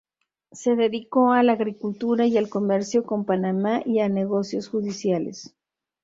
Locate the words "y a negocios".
3.85-4.67